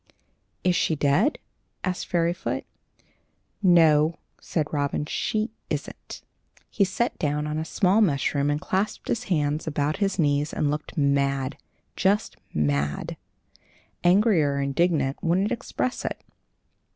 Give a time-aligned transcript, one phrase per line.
[0.63, 1.37] "Is she dead?"
[1.83, 2.63] asked Fairyfoot.
[3.61, 6.23] "No," said Robin; "she isn't."
[6.71, 10.71] He sat down on a small mushroom and clasped his hands about his knees and
[10.71, 11.55] looked mad
[11.95, 13.15] just mad.
[14.03, 16.19] Angry or indignant wouldn't express it.